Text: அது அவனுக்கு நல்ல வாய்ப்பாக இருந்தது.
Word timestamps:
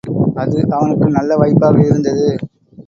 அது 0.35 0.57
அவனுக்கு 0.71 1.07
நல்ல 1.09 1.37
வாய்ப்பாக 1.37 1.79
இருந்தது. 1.79 2.27